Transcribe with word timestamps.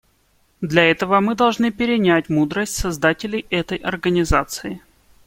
Для 0.61 0.89
этого 0.89 1.19
мы 1.19 1.35
должны 1.35 1.69
перенять 1.71 2.27
мудрость 2.27 2.73
создателей 2.75 3.45
этой 3.51 3.77
Организации. 3.77 4.81